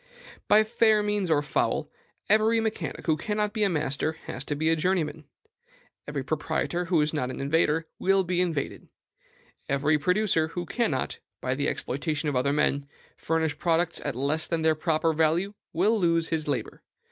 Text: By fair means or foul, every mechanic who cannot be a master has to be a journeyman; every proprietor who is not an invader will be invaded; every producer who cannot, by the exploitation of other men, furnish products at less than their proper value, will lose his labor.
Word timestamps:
By 0.47 0.63
fair 0.63 1.03
means 1.03 1.29
or 1.29 1.43
foul, 1.43 1.91
every 2.27 2.59
mechanic 2.59 3.05
who 3.05 3.15
cannot 3.15 3.53
be 3.53 3.61
a 3.63 3.69
master 3.69 4.13
has 4.25 4.43
to 4.45 4.55
be 4.55 4.69
a 4.69 4.75
journeyman; 4.75 5.25
every 6.07 6.23
proprietor 6.23 6.85
who 6.85 7.01
is 7.01 7.13
not 7.13 7.29
an 7.29 7.39
invader 7.39 7.85
will 7.99 8.23
be 8.23 8.41
invaded; 8.41 8.87
every 9.69 9.99
producer 9.99 10.47
who 10.47 10.65
cannot, 10.65 11.19
by 11.39 11.53
the 11.53 11.67
exploitation 11.69 12.27
of 12.29 12.35
other 12.35 12.51
men, 12.51 12.87
furnish 13.15 13.59
products 13.59 14.01
at 14.03 14.15
less 14.15 14.47
than 14.47 14.63
their 14.63 14.73
proper 14.73 15.13
value, 15.13 15.53
will 15.71 15.99
lose 15.99 16.29
his 16.29 16.47
labor. 16.47 16.81